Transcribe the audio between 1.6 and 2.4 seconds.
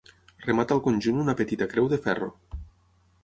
creu de ferro.